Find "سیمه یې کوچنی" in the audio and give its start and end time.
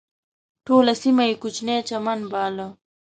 1.01-1.77